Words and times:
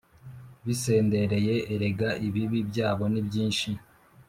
bisendereye 0.65 1.55
Erega 1.73 2.09
ibibi 2.27 2.59
byabo 2.69 3.03
ni 3.11 3.21
byinshi 3.27 3.69